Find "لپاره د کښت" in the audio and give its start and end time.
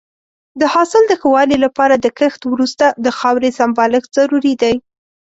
1.65-2.41